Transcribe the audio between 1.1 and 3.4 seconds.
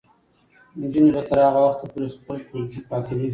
به تر هغه وخته پورې خپل ټولګي پاکوي.